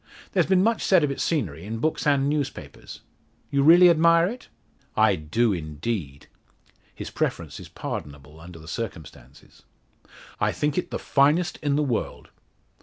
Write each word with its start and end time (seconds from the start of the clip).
"There's 0.31 0.47
been 0.47 0.63
much 0.63 0.83
said 0.83 1.03
of 1.03 1.11
its 1.11 1.21
scenery 1.23 1.63
in 1.63 1.77
books 1.77 2.07
and 2.07 2.27
newspapers. 2.27 3.01
You 3.51 3.61
really 3.61 3.87
admire 3.87 4.25
it?" 4.25 4.47
"I 4.97 5.15
do, 5.15 5.53
indeed." 5.53 6.25
His 6.95 7.11
preference 7.11 7.59
is 7.59 7.69
pardonable 7.69 8.39
under 8.39 8.57
the 8.57 8.67
circumstances. 8.67 9.61
"I 10.39 10.53
think 10.53 10.75
it 10.75 10.89
the 10.89 10.97
finest 10.97 11.57
in 11.61 11.75
the 11.75 11.83
world." 11.83 12.29